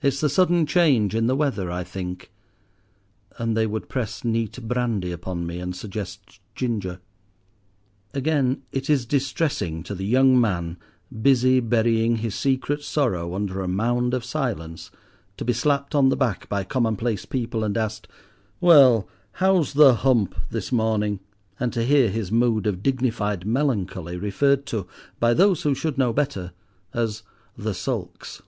It's 0.00 0.22
the 0.22 0.30
sudden 0.30 0.64
change 0.64 1.14
in 1.14 1.26
the 1.26 1.36
weather, 1.36 1.70
I 1.70 1.84
think;" 1.84 2.32
and 3.36 3.54
they 3.54 3.66
would 3.66 3.90
press 3.90 4.24
neat 4.24 4.58
brandy 4.66 5.12
upon 5.12 5.46
me, 5.46 5.58
and 5.60 5.76
suggest 5.76 6.40
ginger. 6.54 7.00
Again, 8.14 8.62
it 8.72 8.88
is 8.88 9.04
distressing 9.04 9.82
to 9.82 9.94
the 9.94 10.06
young 10.06 10.40
man, 10.40 10.78
busy 11.20 11.60
burying 11.60 12.16
his 12.16 12.34
secret 12.34 12.82
sorrow 12.82 13.34
under 13.34 13.60
a 13.60 13.68
mound 13.68 14.14
of 14.14 14.24
silence, 14.24 14.90
to 15.36 15.44
be 15.44 15.52
slapped 15.52 15.94
on 15.94 16.08
the 16.08 16.16
back 16.16 16.48
by 16.48 16.64
commonplace 16.64 17.26
people 17.26 17.62
and 17.62 17.76
asked—"Well, 17.76 19.06
how's 19.32 19.74
'the 19.74 19.96
hump' 19.96 20.34
this 20.48 20.72
morning?" 20.72 21.20
and 21.60 21.70
to 21.74 21.84
hear 21.84 22.08
his 22.08 22.32
mood 22.32 22.66
of 22.66 22.82
dignified 22.82 23.44
melancholy 23.46 24.16
referred 24.16 24.64
to, 24.68 24.86
by 25.18 25.34
those 25.34 25.60
who 25.64 25.74
should 25.74 25.98
know 25.98 26.14
better, 26.14 26.52
as 26.94 27.22
"the 27.58 27.74
sulks." 27.74 28.40